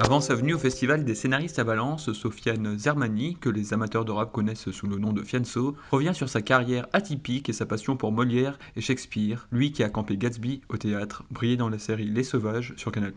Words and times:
Avant 0.00 0.20
sa 0.20 0.34
venue 0.34 0.54
au 0.54 0.58
Festival 0.58 1.04
des 1.04 1.14
scénaristes 1.14 1.60
à 1.60 1.64
Valence, 1.64 2.12
Sofiane 2.12 2.76
Zermani, 2.76 3.36
que 3.36 3.48
les 3.48 3.72
amateurs 3.72 4.04
de 4.04 4.10
rap 4.10 4.32
connaissent 4.32 4.70
sous 4.72 4.88
le 4.88 4.98
nom 4.98 5.12
de 5.12 5.22
Fianso, 5.22 5.76
revient 5.92 6.12
sur 6.12 6.28
sa 6.28 6.42
carrière 6.42 6.88
atypique 6.92 7.48
et 7.48 7.52
sa 7.52 7.64
passion 7.64 7.96
pour 7.96 8.10
Molière 8.10 8.58
et 8.74 8.80
Shakespeare, 8.80 9.46
lui 9.52 9.70
qui 9.70 9.84
a 9.84 9.88
campé 9.88 10.16
Gatsby 10.16 10.62
au 10.68 10.78
théâtre, 10.78 11.22
brillé 11.30 11.56
dans 11.56 11.68
la 11.68 11.78
série 11.78 12.06
Les 12.06 12.24
Sauvages 12.24 12.74
sur 12.76 12.90
Canal+, 12.90 13.12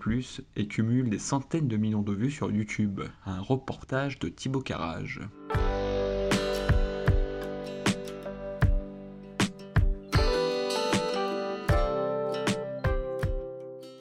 et 0.56 0.68
cumule 0.68 1.10
des 1.10 1.18
centaines 1.18 1.68
de 1.68 1.78
millions 1.78 2.04
de 2.04 2.14
vues 2.14 2.30
sur 2.30 2.52
YouTube. 2.52 3.02
Un 3.26 3.42
reportage 3.42 4.20
de 4.20 4.30
Thibaut 4.30 4.62
Carrage. 4.62 5.22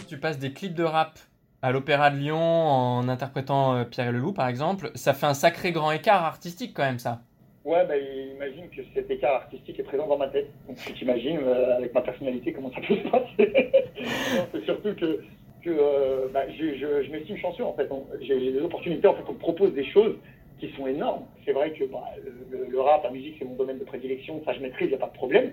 Tu 0.08 0.18
passes 0.18 0.38
des 0.38 0.52
clips 0.52 0.74
de 0.74 0.84
rap 0.84 1.18
à 1.62 1.72
l'Opéra 1.72 2.10
de 2.10 2.16
Lyon 2.18 2.38
en 2.38 3.08
interprétant 3.08 3.74
euh, 3.74 3.84
Pierre 3.84 4.08
et 4.08 4.12
le 4.12 4.18
Loup, 4.18 4.32
par 4.32 4.48
exemple, 4.48 4.90
ça 4.94 5.14
fait 5.14 5.26
un 5.26 5.34
sacré 5.34 5.72
grand 5.72 5.92
écart 5.92 6.24
artistique 6.24 6.72
quand 6.74 6.84
même, 6.84 6.98
ça. 6.98 7.20
Ouais, 7.64 7.84
bah, 7.86 7.96
imagine 7.96 8.68
que 8.68 8.82
cet 8.94 9.10
écart 9.10 9.34
artistique 9.34 9.78
est 9.80 9.82
présent 9.82 10.06
dans 10.06 10.18
ma 10.18 10.28
tête. 10.28 10.48
Donc 10.68 10.76
tu 10.76 10.92
t'imagines, 10.92 11.38
euh, 11.42 11.76
avec 11.78 11.92
ma 11.94 12.02
personnalité, 12.02 12.52
comment 12.52 12.70
ça 12.70 12.80
peut 12.86 12.96
se 12.96 13.08
passer. 13.08 13.72
c'est 14.52 14.64
surtout 14.64 14.94
que, 14.94 15.20
euh, 15.66 16.28
bah, 16.32 16.42
je, 16.48 16.76
je, 16.76 17.02
je 17.02 17.10
m'estime 17.10 17.36
chanceux, 17.38 17.64
en 17.64 17.72
fait. 17.72 17.88
J'ai 18.20 18.52
des 18.52 18.60
opportunités, 18.60 19.08
en 19.08 19.14
fait, 19.14 19.24
on 19.28 19.32
me 19.32 19.38
propose 19.38 19.72
des 19.74 19.84
choses 19.90 20.14
qui 20.60 20.70
sont 20.76 20.86
énormes. 20.86 21.24
C'est 21.44 21.52
vrai 21.52 21.72
que 21.72 21.84
bah, 21.84 22.04
le, 22.50 22.80
rap, 22.80 23.02
la 23.02 23.10
musique, 23.10 23.36
c'est 23.38 23.44
mon 23.44 23.56
domaine 23.56 23.78
de 23.78 23.84
prédilection, 23.84 24.40
ça 24.44 24.52
je 24.52 24.60
maîtrise, 24.60 24.86
il 24.86 24.90
n'y 24.90 24.94
a 24.94 24.98
pas 24.98 25.08
de 25.08 25.16
problème. 25.16 25.52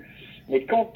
Mais 0.50 0.66
quand, 0.66 0.94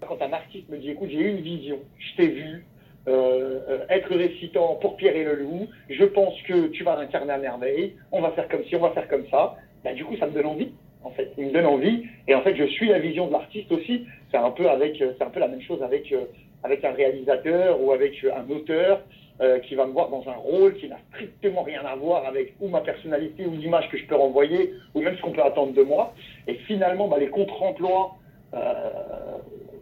quand 0.00 0.22
un 0.22 0.32
artiste 0.32 0.68
me 0.68 0.78
dit, 0.78 0.90
écoute, 0.90 1.08
j'ai 1.10 1.20
une 1.20 1.40
vision, 1.40 1.78
je 1.98 2.16
t'ai 2.16 2.28
vu, 2.28 2.64
euh, 3.08 3.60
euh, 3.68 3.86
être 3.88 4.14
récitant 4.14 4.76
pour 4.76 4.96
Pierre 4.96 5.16
et 5.16 5.24
le 5.24 5.34
Loup, 5.36 5.68
je 5.90 6.04
pense 6.04 6.40
que 6.42 6.68
tu 6.68 6.84
vas 6.84 6.96
l'incarner 6.96 7.32
à 7.32 7.38
merveille, 7.38 7.94
on 8.12 8.20
va 8.20 8.30
faire 8.32 8.48
comme 8.48 8.64
ci, 8.64 8.76
on 8.76 8.80
va 8.80 8.90
faire 8.90 9.08
comme 9.08 9.26
ça, 9.30 9.56
bah, 9.84 9.92
du 9.92 10.04
coup 10.04 10.16
ça 10.16 10.26
me 10.26 10.32
donne 10.32 10.46
envie, 10.46 10.70
en 11.02 11.10
fait, 11.10 11.32
il 11.36 11.46
me 11.46 11.52
donne 11.52 11.66
envie, 11.66 12.04
et 12.28 12.34
en 12.34 12.42
fait 12.42 12.54
je 12.56 12.64
suis 12.64 12.88
la 12.88 12.98
vision 12.98 13.26
de 13.26 13.32
l'artiste 13.32 13.72
aussi, 13.72 14.06
c'est 14.30 14.36
un 14.36 14.50
peu 14.50 14.68
avec, 14.68 15.00
euh, 15.00 15.12
c'est 15.18 15.24
un 15.24 15.30
peu 15.30 15.40
la 15.40 15.48
même 15.48 15.62
chose 15.62 15.82
avec, 15.82 16.14
avec 16.62 16.84
un 16.84 16.92
réalisateur 16.92 17.80
ou 17.80 17.92
avec 17.92 18.24
un 18.24 18.48
auteur 18.50 19.02
euh, 19.40 19.58
qui 19.60 19.74
va 19.74 19.86
me 19.86 19.92
voir 19.92 20.10
dans 20.10 20.22
un 20.28 20.34
rôle 20.34 20.74
qui 20.74 20.88
n'a 20.88 20.98
strictement 21.10 21.62
rien 21.62 21.80
à 21.84 21.96
voir 21.96 22.26
avec 22.26 22.54
ou 22.60 22.68
ma 22.68 22.80
personnalité 22.82 23.46
ou 23.46 23.52
l'image 23.52 23.88
que 23.88 23.96
je 23.96 24.06
peux 24.06 24.14
renvoyer, 24.14 24.74
ou 24.94 25.00
même 25.00 25.16
ce 25.16 25.22
qu'on 25.22 25.32
peut 25.32 25.42
attendre 25.42 25.72
de 25.72 25.82
moi, 25.82 26.14
et 26.46 26.54
finalement 26.66 27.08
bah, 27.08 27.16
les 27.18 27.28
contre-emplois 27.28 28.14
euh, 28.54 28.90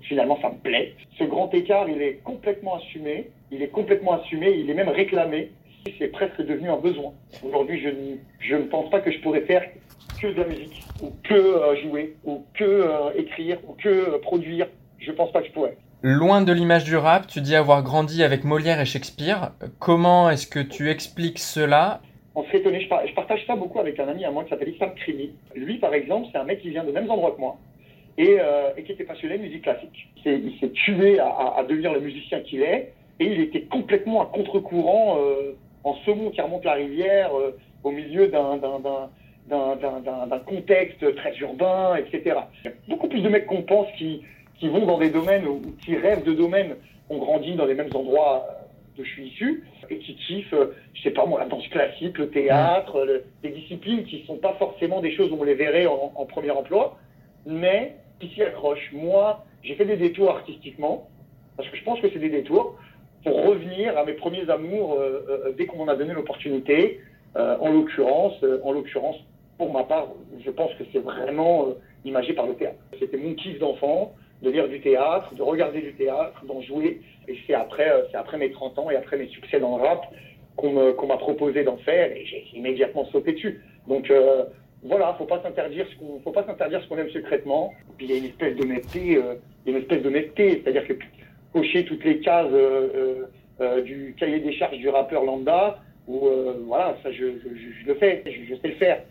finalement 0.02 0.38
ça 0.40 0.50
me 0.50 0.58
plaît. 0.58 0.94
Ce 1.18 1.24
grand 1.24 1.52
écart, 1.54 1.88
il 1.88 2.02
est 2.02 2.20
complètement 2.24 2.76
assumé, 2.76 3.30
il 3.50 3.62
est 3.62 3.68
complètement 3.68 4.20
assumé, 4.20 4.50
il 4.52 4.70
est 4.70 4.74
même 4.74 4.88
réclamé. 4.88 5.50
C'est 5.98 6.08
presque 6.08 6.42
devenu 6.42 6.68
un 6.68 6.76
besoin. 6.76 7.12
Aujourd'hui, 7.42 7.80
je, 7.80 7.88
je, 8.46 8.54
ne 8.54 8.64
pense 8.64 8.90
pas 8.90 9.00
que 9.00 9.10
je 9.10 9.18
pourrais 9.20 9.40
faire 9.42 9.62
que 10.20 10.26
de 10.26 10.42
la 10.42 10.46
musique, 10.46 10.82
ou 11.02 11.10
que 11.24 11.34
euh, 11.34 11.82
jouer, 11.82 12.16
ou 12.24 12.44
que 12.52 12.64
euh, 12.64 13.10
écrire, 13.16 13.58
ou 13.66 13.72
que 13.72 13.88
euh, 13.88 14.18
produire. 14.18 14.66
Je 14.98 15.10
pense 15.12 15.32
pas 15.32 15.40
que 15.40 15.48
je 15.48 15.52
pourrais. 15.52 15.78
Loin 16.02 16.42
de 16.42 16.52
l'image 16.52 16.84
du 16.84 16.96
rap, 16.96 17.26
tu 17.26 17.40
dis 17.40 17.56
avoir 17.56 17.82
grandi 17.82 18.22
avec 18.22 18.44
Molière 18.44 18.80
et 18.80 18.84
Shakespeare. 18.84 19.52
Comment 19.78 20.28
est-ce 20.28 20.46
que 20.46 20.60
tu 20.60 20.90
expliques 20.90 21.38
cela? 21.38 22.00
On 22.34 22.44
serait 22.44 22.58
étonné. 22.58 22.80
Je, 22.80 23.14
partage 23.14 23.44
ça 23.46 23.56
beaucoup 23.56 23.80
avec 23.80 23.98
un 23.98 24.08
ami 24.08 24.24
à 24.24 24.30
moi 24.30 24.44
qui 24.44 24.50
s'appelle 24.50 24.68
Issam 24.68 24.94
Krimi. 24.94 25.30
Lui, 25.54 25.78
par 25.78 25.94
exemple, 25.94 26.28
c'est 26.30 26.38
un 26.38 26.44
mec 26.44 26.60
qui 26.60 26.70
vient 26.70 26.84
de 26.84 26.92
mêmes 26.92 27.10
endroits 27.10 27.32
que 27.32 27.40
moi 27.40 27.58
euh, 28.18 28.70
et, 28.76 28.82
qui 28.82 28.92
était 28.92 29.04
passionné 29.04 29.38
de 29.38 29.42
musique 29.42 29.62
classique. 29.62 30.08
Il 30.24 30.52
s'est 30.60 30.70
tué 30.70 31.18
à, 31.20 31.64
devenir 31.68 31.92
le 31.92 32.00
musicien 32.00 32.40
qu'il 32.40 32.62
est, 32.62 32.92
et 33.18 33.24
il 33.24 33.40
était 33.40 33.62
complètement 33.62 34.22
à 34.22 34.26
contre-courant 34.26 35.18
euh, 35.18 35.52
en 35.84 35.94
saumon 36.04 36.30
qui 36.30 36.40
remonte 36.40 36.64
la 36.64 36.74
rivière, 36.74 37.30
euh, 37.34 37.56
au 37.82 37.90
milieu 37.90 38.28
d'un 38.28 38.58
contexte 40.46 41.14
très 41.14 41.36
urbain, 41.38 41.96
etc. 41.96 42.36
Il 42.62 42.66
y 42.66 42.68
a 42.68 42.74
beaucoup 42.88 43.08
plus 43.08 43.22
de 43.22 43.28
mecs 43.28 43.46
qu'on 43.46 43.62
pense 43.62 43.86
qui, 43.96 44.22
qui 44.58 44.68
vont 44.68 44.84
dans 44.84 44.98
des 44.98 45.10
domaines 45.10 45.46
ou 45.46 45.62
qui 45.82 45.96
rêvent 45.96 46.24
de 46.24 46.34
domaines, 46.34 46.76
ont 47.08 47.18
grandi 47.18 47.54
dans 47.54 47.64
les 47.64 47.74
mêmes 47.74 47.90
endroits 47.94 48.46
d'où 48.96 49.04
je 49.04 49.10
suis 49.10 49.28
issu, 49.28 49.64
et 49.88 49.96
qui 49.98 50.14
kiffent, 50.14 50.54
je 50.94 51.02
sais 51.02 51.12
pas 51.12 51.24
moi, 51.24 51.40
la 51.40 51.46
danse 51.46 51.66
classique, 51.68 52.18
le 52.18 52.28
théâtre, 52.28 53.22
des 53.42 53.50
disciplines 53.50 54.04
qui 54.04 54.20
ne 54.20 54.26
sont 54.26 54.36
pas 54.36 54.54
forcément 54.58 55.00
des 55.00 55.16
choses 55.16 55.32
où 55.32 55.38
on 55.40 55.44
les 55.44 55.54
verrait 55.54 55.86
en, 55.86 56.12
en 56.14 56.26
premier 56.26 56.50
emploi, 56.50 56.98
mais 57.46 57.96
qui 58.20 58.28
s'y 58.28 58.42
accroche. 58.42 58.90
Moi, 58.92 59.44
j'ai 59.62 59.74
fait 59.74 59.84
des 59.84 59.96
détours 59.96 60.30
artistiquement, 60.30 61.08
parce 61.56 61.68
que 61.68 61.76
je 61.76 61.84
pense 61.84 62.00
que 62.00 62.08
c'est 62.10 62.18
des 62.18 62.30
détours, 62.30 62.76
pour 63.24 63.44
revenir 63.44 63.96
à 63.98 64.04
mes 64.04 64.14
premiers 64.14 64.48
amours 64.48 64.94
euh, 64.94 65.26
euh, 65.28 65.52
dès 65.56 65.66
qu'on 65.66 65.78
m'en 65.78 65.88
a 65.88 65.96
donné 65.96 66.14
l'opportunité. 66.14 67.00
Euh, 67.36 67.56
en 67.60 67.70
l'occurrence, 67.70 68.34
en 68.64 68.72
l'occurrence, 68.72 69.16
pour 69.56 69.72
ma 69.72 69.84
part, 69.84 70.08
je 70.44 70.50
pense 70.50 70.72
que 70.74 70.84
c'est 70.92 70.98
vraiment 70.98 71.68
imagé 72.04 72.32
par 72.32 72.46
le 72.46 72.54
théâtre. 72.54 72.78
C'était 72.98 73.18
mon 73.18 73.34
kiff 73.34 73.58
d'enfant, 73.58 74.14
de 74.42 74.50
lire 74.50 74.68
du 74.68 74.80
théâtre, 74.80 75.34
de 75.34 75.42
regarder 75.42 75.80
du 75.80 75.94
théâtre, 75.94 76.44
d'en 76.46 76.60
jouer. 76.62 77.02
Et 77.28 77.36
c'est 77.46 77.54
après, 77.54 77.88
c'est 78.10 78.16
après 78.16 78.38
mes 78.38 78.50
30 78.50 78.78
ans 78.78 78.90
et 78.90 78.96
après 78.96 79.16
mes 79.16 79.28
succès 79.28 79.60
dans 79.60 79.76
le 79.76 79.84
rap 79.84 80.06
qu'on 80.56 81.06
m'a 81.06 81.16
proposé 81.18 81.62
d'en 81.62 81.76
faire 81.76 82.10
et 82.10 82.24
j'ai 82.24 82.44
immédiatement 82.54 83.04
sauté 83.06 83.32
dessus. 83.32 83.62
Donc, 83.86 84.10
voilà, 84.82 85.14
faut 85.18 85.26
pas 85.26 85.42
s'interdire 85.42 85.86
ce 85.90 85.96
qu'on, 85.96 86.20
faut 86.20 86.32
pas 86.32 86.44
s'interdire 86.44 86.82
ce 86.82 86.88
qu'on 86.88 86.96
aime 86.98 87.10
secrètement. 87.10 87.74
Puis 87.96 88.06
il 88.06 88.12
y 88.12 88.14
a 88.14 88.18
une 88.18 88.26
espèce 88.26 88.56
d'honnêteté, 88.56 89.16
euh, 89.16 89.34
une 89.66 89.76
espèce 89.76 90.02
c'est-à-dire 90.02 90.86
que 90.86 90.94
cocher 91.52 91.84
toutes 91.84 92.04
les 92.04 92.20
cases 92.20 92.46
euh, 92.52 92.88
euh, 92.94 93.24
euh 93.60 93.82
du 93.82 94.14
cahier 94.18 94.40
des 94.40 94.52
charges 94.52 94.78
du 94.78 94.88
rappeur 94.88 95.24
lambda, 95.24 95.78
ou 96.08 96.28
voilà, 96.66 96.96
ça 97.02 97.12
je, 97.12 97.24
le 97.86 97.94
fais, 97.94 98.22
je, 98.26 98.54
je, 98.54 98.60
sais 98.60 98.68
le 98.68 98.74
faire. 98.74 99.02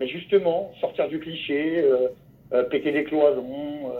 Mais 0.00 0.08
justement, 0.08 0.72
sortir 0.80 1.08
du 1.08 1.20
cliché, 1.20 1.84
péter 2.70 2.90
des 2.90 3.04
cloisons, 3.04 3.92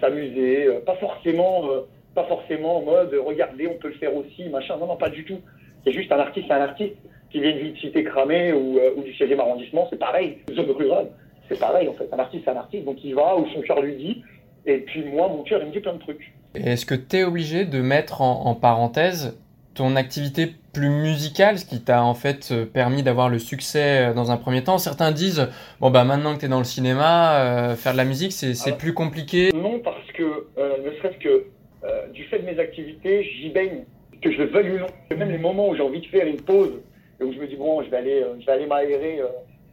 s'amuser, 0.00 0.68
pas 0.86 0.94
forcément, 0.96 1.68
pas 2.14 2.24
forcément 2.24 2.76
en 2.78 2.82
mode 2.82 3.14
regardez, 3.26 3.66
on 3.66 3.78
peut 3.78 3.88
le 3.88 3.94
faire 3.94 4.14
aussi, 4.14 4.48
machin. 4.48 4.76
Non, 4.76 4.86
non, 4.86 4.96
pas 4.96 5.08
du 5.08 5.24
tout. 5.24 5.40
C'est 5.84 5.92
juste 5.92 6.12
un 6.12 6.18
artiste, 6.18 6.46
c'est 6.46 6.54
un 6.54 6.60
artiste 6.60 6.96
qui 7.30 7.40
vient 7.40 7.52
d'une 7.52 7.76
cité 7.76 8.04
cramée 8.04 8.52
ou, 8.52 8.78
euh, 8.78 8.90
ou 8.96 9.02
du 9.02 9.12
16e 9.12 9.38
arrondissement, 9.38 9.86
c'est 9.90 9.98
pareil. 9.98 10.38
Zone 10.54 10.70
rurale, 10.70 11.08
c'est 11.48 11.58
pareil 11.58 11.88
en 11.88 11.94
fait. 11.94 12.08
Un 12.12 12.18
artiste, 12.18 12.44
c'est 12.44 12.50
un 12.50 12.56
artiste, 12.56 12.84
donc 12.84 13.04
il 13.04 13.14
va 13.14 13.36
où 13.36 13.46
son 13.54 13.60
cœur 13.62 13.80
lui 13.80 13.96
dit. 13.96 14.22
Et 14.66 14.78
puis 14.78 15.04
moi, 15.04 15.28
mon 15.28 15.42
cœur, 15.42 15.60
il 15.62 15.68
me 15.68 15.72
dit 15.72 15.80
plein 15.80 15.94
de 15.94 15.98
trucs. 15.98 16.32
Est-ce 16.54 16.86
que 16.86 16.94
tu 16.94 17.16
es 17.16 17.24
obligé 17.24 17.64
de 17.64 17.80
mettre 17.80 18.20
en, 18.20 18.46
en, 18.46 18.54
parenthèse 18.54 19.38
ton 19.74 19.96
activité 19.96 20.52
plus 20.72 20.90
musicale, 20.90 21.58
ce 21.58 21.64
qui 21.64 21.80
t'a 21.80 22.02
en 22.02 22.14
fait 22.14 22.48
euh, 22.50 22.64
permis 22.66 23.02
d'avoir 23.02 23.28
le 23.28 23.38
succès 23.38 24.08
euh, 24.08 24.14
dans 24.14 24.30
un 24.30 24.36
premier 24.36 24.64
temps? 24.64 24.78
Certains 24.78 25.12
disent, 25.12 25.48
bon 25.80 25.90
bah 25.90 26.04
maintenant 26.04 26.34
que 26.34 26.40
tu 26.40 26.46
es 26.46 26.48
dans 26.48 26.58
le 26.58 26.64
cinéma, 26.64 27.40
euh, 27.40 27.76
faire 27.76 27.92
de 27.92 27.98
la 27.98 28.04
musique, 28.04 28.32
c'est 28.32 28.54
ah 28.66 28.72
plus 28.72 28.94
compliqué. 28.94 29.50
Non, 29.54 29.78
parce 29.78 30.06
que, 30.12 30.46
euh, 30.58 30.76
ne 30.84 30.90
serait-ce 30.98 31.18
que 31.18 31.44
du 32.12 32.24
fait 32.24 32.40
de 32.40 32.44
mes 32.44 32.58
activités, 32.58 33.22
j'y 33.22 33.50
baigne, 33.50 33.84
que 34.20 34.32
je 34.32 34.38
le 34.38 34.46
veuille 34.46 34.72
ou 34.72 34.78
non. 34.80 34.86
Même 35.16 35.30
les 35.30 35.38
moments 35.38 35.68
où 35.68 35.76
j'ai 35.76 35.82
envie 35.82 36.00
de 36.00 36.06
faire 36.06 36.26
une 36.26 36.40
pause 36.40 36.72
et 37.20 37.24
où 37.24 37.32
je 37.32 37.38
me 37.38 37.46
dis 37.46 37.56
bon, 37.56 37.82
je 37.82 37.90
vais 37.90 37.96
aller, 37.96 38.22
euh, 38.22 38.34
je 38.40 38.46
vais 38.46 38.52
aller 38.52 38.66
m'aérer, 38.66 39.20
euh, 39.20 39.26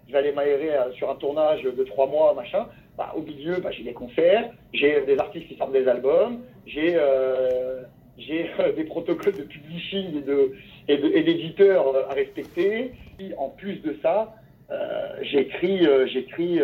je 0.08 0.14
vais 0.14 0.20
aller 0.20 0.32
m'aérer 0.32 0.74
euh, 0.76 0.92
sur 0.94 1.10
un 1.10 1.16
tournage 1.16 1.64
de 1.64 1.84
trois 1.84 2.08
mois, 2.08 2.34
machin. 2.34 2.68
Bah, 2.98 3.14
au 3.16 3.22
milieu, 3.22 3.58
bah, 3.58 3.72
j'ai 3.72 3.84
des 3.84 3.94
concerts, 3.94 4.52
j'ai 4.74 5.02
des 5.02 5.18
artistes 5.20 5.48
qui 5.48 5.58
sortent 5.58 5.74
des 5.74 5.88
albums, 5.88 6.40
j'ai 6.66 6.96
euh, 6.96 7.82
j'ai 8.18 8.50
des 8.76 8.86
protocoles 8.86 9.36
de 9.36 9.44
publishing 9.44 10.24
et 10.88 11.24
d'éditeurs 11.24 12.10
à 12.10 12.14
respecter. 12.14 12.94
Et 13.20 13.36
en 13.38 13.50
plus 13.50 13.82
de 13.82 13.98
ça, 14.02 14.34
euh, 14.72 15.18
j'écris 15.22 15.86
j'écris 16.08 16.62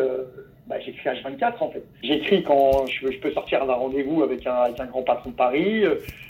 bah, 0.68 0.80
j'écris 0.80 1.10
H24 1.10 1.54
en 1.60 1.72
fait. 1.72 1.84
J'écris 2.04 2.44
quand 2.44 2.86
je, 2.86 3.18
peux 3.20 3.32
sortir 3.32 3.66
d'un 3.66 3.74
rendez-vous 3.74 4.24
avec 4.24 4.46
un, 4.48 4.72
grand 4.86 5.04
patron 5.04 5.32
de 5.32 5.36
Paris. 5.36 5.84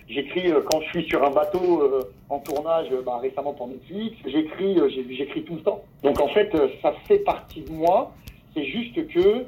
J'écris 0.09 0.51
quand 0.69 0.81
je 0.81 0.89
suis 0.89 1.07
sur 1.07 1.23
un 1.23 1.31
bateau 1.31 2.07
en 2.29 2.39
tournage 2.39 2.87
bah, 3.05 3.19
récemment 3.21 3.53
pour 3.53 3.67
Netflix. 3.67 4.17
J'écris, 4.25 4.77
j'écris 5.09 5.43
tout 5.43 5.55
le 5.55 5.61
temps. 5.61 5.83
Donc 6.03 6.19
en 6.19 6.27
fait, 6.29 6.51
ça 6.81 6.93
fait 7.07 7.19
partie 7.19 7.61
de 7.61 7.71
moi. 7.71 8.13
C'est 8.53 8.65
juste 8.65 9.07
que 9.07 9.45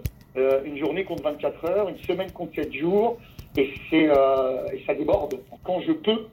une 0.66 0.78
journée 0.78 1.04
compte 1.04 1.22
24 1.22 1.66
heures, 1.66 1.90
une 1.90 1.98
semaine 2.00 2.32
compte 2.32 2.54
7 2.56 2.74
jours, 2.74 3.18
et, 3.58 3.74
et 3.92 4.10
ça 4.86 4.94
déborde. 4.94 5.40
Quand 5.64 5.82
je 5.82 5.92
peux 5.92 6.28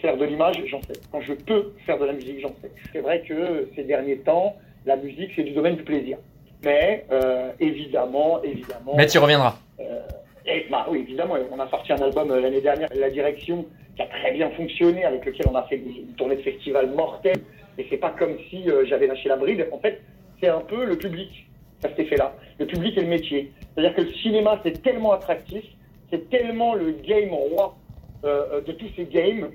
faire 0.00 0.16
de 0.16 0.24
l'image, 0.24 0.62
j'en 0.66 0.80
sais. 0.82 1.00
Quand 1.12 1.20
je 1.20 1.34
peux 1.34 1.72
faire 1.86 1.98
de 1.98 2.06
la 2.06 2.12
musique, 2.12 2.40
j'en 2.40 2.54
sais. 2.60 2.70
C'est 2.92 3.00
vrai 3.00 3.22
que 3.22 3.68
ces 3.76 3.84
derniers 3.84 4.18
temps, 4.18 4.56
la 4.86 4.96
musique, 4.96 5.30
c'est 5.36 5.42
du 5.42 5.52
domaine 5.52 5.76
du 5.76 5.82
plaisir. 5.82 6.18
Mais 6.62 7.06
euh, 7.10 7.52
évidemment, 7.58 8.42
évidemment. 8.42 8.94
Mais 8.96 9.06
tu 9.06 9.18
reviendras. 9.18 9.56
Euh, 9.80 10.00
et, 10.46 10.66
bah, 10.70 10.86
oui, 10.90 11.00
évidemment. 11.00 11.36
On 11.50 11.58
a 11.58 11.68
sorti 11.68 11.92
un 11.92 12.02
album 12.02 12.30
euh, 12.30 12.40
l'année 12.40 12.60
dernière, 12.60 12.88
La 12.94 13.10
Direction, 13.10 13.66
qui 13.96 14.02
a 14.02 14.06
très 14.06 14.32
bien 14.32 14.50
fonctionné, 14.50 15.04
avec 15.04 15.24
lequel 15.24 15.46
on 15.50 15.54
a 15.54 15.62
fait 15.64 15.76
une 15.76 16.14
tournée 16.16 16.36
de 16.36 16.42
festival 16.42 16.90
mortelle. 16.90 17.40
Et 17.78 17.86
c'est 17.88 17.96
pas 17.96 18.10
comme 18.10 18.36
si 18.48 18.68
euh, 18.68 18.84
j'avais 18.86 19.06
lâché 19.06 19.28
la 19.28 19.36
bride. 19.36 19.68
En 19.72 19.78
fait, 19.78 20.00
c'est 20.40 20.48
un 20.48 20.60
peu 20.60 20.84
le 20.84 20.96
public, 20.96 21.46
cet 21.80 21.98
effet-là. 21.98 22.34
Le 22.58 22.66
public 22.66 22.96
et 22.98 23.02
le 23.02 23.08
métier. 23.08 23.52
C'est-à-dire 23.74 23.94
que 23.94 24.02
le 24.02 24.12
cinéma, 24.14 24.60
c'est 24.64 24.82
tellement 24.82 25.12
attractif, 25.12 25.64
c'est 26.10 26.28
tellement 26.30 26.74
le 26.74 26.92
game 26.92 27.32
roi 27.32 27.76
euh, 28.24 28.60
de 28.60 28.72
tous 28.72 28.88
ces 28.96 29.04
games. 29.06 29.50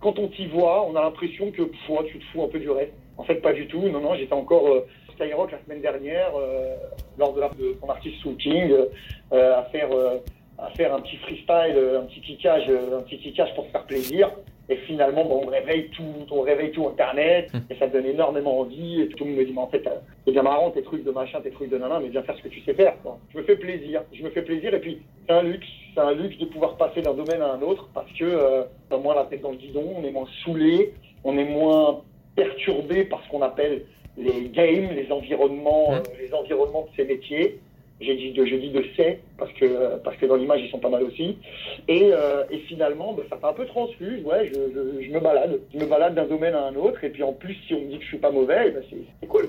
quand 0.00 0.18
on 0.18 0.28
t'y 0.28 0.46
voit, 0.46 0.86
on 0.88 0.96
a 0.96 1.02
l'impression 1.02 1.52
que 1.52 1.62
pff, 1.62 2.06
tu 2.08 2.18
te 2.18 2.24
fous 2.32 2.42
un 2.42 2.48
peu 2.48 2.58
du 2.58 2.70
reste. 2.70 2.92
En 3.16 3.24
fait, 3.24 3.36
pas 3.36 3.52
du 3.52 3.66
tout. 3.66 3.82
Non, 3.88 4.00
non, 4.00 4.14
j'étais 4.14 4.32
encore 4.32 4.68
euh, 4.68 4.86
Skyrock 5.14 5.52
la 5.52 5.62
semaine 5.64 5.80
dernière, 5.80 6.32
euh, 6.36 6.74
lors 7.18 7.32
de, 7.34 7.40
la, 7.40 7.48
de 7.50 7.76
son 7.80 7.88
artiste 7.88 8.22
shooting, 8.22 8.72
euh, 9.32 9.58
à 9.58 9.64
faire 9.64 9.92
euh, 9.92 10.18
à 10.58 10.70
faire 10.70 10.94
un 10.94 11.00
petit 11.00 11.16
freestyle, 11.16 11.76
un 11.98 12.04
petit 12.06 12.20
kickage, 12.20 12.68
un 12.68 13.02
petit 13.02 13.18
kickage 13.18 13.54
pour 13.54 13.64
se 13.66 13.70
faire 13.70 13.84
plaisir. 13.84 14.30
Et 14.68 14.76
finalement, 14.76 15.24
bon, 15.24 15.42
on 15.44 15.50
réveille 15.50 15.88
tout, 15.90 16.04
on 16.30 16.42
réveille 16.42 16.70
tout 16.70 16.86
Internet, 16.86 17.50
hum. 17.52 17.62
et 17.68 17.74
ça 17.76 17.88
donne 17.88 18.06
énormément 18.06 18.60
envie. 18.60 19.02
Et 19.02 19.08
tout 19.08 19.24
le 19.24 19.30
monde 19.30 19.40
me 19.40 19.44
dit, 19.44 19.52
mais 19.52 19.60
en 19.60 19.66
fait, 19.66 19.82
c'est 20.24 20.30
bien 20.30 20.42
marrant 20.42 20.70
tes 20.70 20.82
trucs 20.82 21.04
de 21.04 21.10
machin, 21.10 21.40
tes 21.40 21.50
trucs 21.50 21.68
de 21.68 21.78
nana, 21.78 21.98
mais 22.00 22.08
viens 22.08 22.22
faire 22.22 22.36
ce 22.36 22.42
que 22.42 22.48
tu 22.48 22.60
sais 22.62 22.74
faire. 22.74 22.94
Quoi. 23.02 23.18
Je 23.32 23.38
me 23.38 23.42
fais 23.42 23.56
plaisir, 23.56 24.02
je 24.12 24.22
me 24.22 24.30
fais 24.30 24.42
plaisir. 24.42 24.72
Et 24.72 24.80
puis, 24.80 25.02
c'est 25.26 25.32
un 25.32 25.42
luxe, 25.42 25.66
c'est 25.94 26.00
un 26.00 26.12
luxe 26.12 26.38
de 26.38 26.46
pouvoir 26.46 26.76
passer 26.76 27.02
d'un 27.02 27.14
domaine 27.14 27.42
à 27.42 27.52
un 27.52 27.62
autre, 27.62 27.88
parce 27.92 28.10
que 28.12 28.24
euh, 28.24 28.62
moins 29.02 29.14
la 29.14 29.24
tête 29.24 29.42
dans 29.42 29.50
le 29.50 29.56
guidon, 29.56 29.94
on 29.96 30.04
est 30.04 30.12
moins 30.12 30.28
saoulé, 30.44 30.94
on 31.24 31.36
est 31.36 31.44
moins 31.44 32.02
perturbé 32.34 33.04
par 33.04 33.22
ce 33.24 33.30
qu'on 33.30 33.42
appelle 33.42 33.82
les 34.16 34.48
games, 34.50 34.88
les 34.94 35.10
environnements, 35.10 35.92
mmh. 35.92 35.94
euh, 35.94 36.00
les 36.20 36.34
environnements 36.34 36.82
de 36.82 36.96
ces 36.96 37.04
métiers. 37.04 37.58
J'ai 38.00 38.16
dit 38.16 38.32
de, 38.32 38.44
je 38.44 38.56
dis 38.56 38.70
de 38.70 38.84
c'est 38.96 39.20
parce 39.38 39.52
que 39.52 39.96
parce 40.02 40.16
que 40.16 40.26
dans 40.26 40.34
l'image 40.34 40.60
ils 40.60 40.70
sont 40.70 40.80
pas 40.80 40.88
mal 40.88 41.04
aussi. 41.04 41.38
Et, 41.86 42.10
euh, 42.12 42.42
et 42.50 42.58
finalement, 42.58 43.12
bah, 43.12 43.22
ça 43.30 43.36
fait 43.36 43.46
un 43.46 43.52
peu 43.52 43.64
transfuse. 43.66 44.24
Ouais, 44.24 44.50
je, 44.52 44.54
je, 44.54 45.06
je, 45.06 45.10
me 45.12 45.20
balade, 45.20 45.60
je 45.72 45.78
me 45.78 45.86
balade 45.86 46.14
d'un 46.16 46.26
domaine 46.26 46.54
à 46.54 46.64
un 46.64 46.74
autre. 46.74 47.04
Et 47.04 47.10
puis 47.10 47.22
en 47.22 47.32
plus, 47.32 47.54
si 47.66 47.74
on 47.74 47.80
me 47.80 47.90
dit 47.90 47.98
que 47.98 48.02
je 48.02 48.08
suis 48.08 48.18
pas 48.18 48.32
mauvais, 48.32 48.72
bah, 48.72 48.80
c'est 48.90 49.26
cool. 49.28 49.48